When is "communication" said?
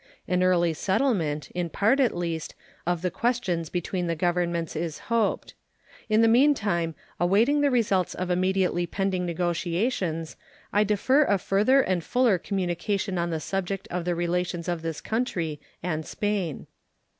12.39-13.19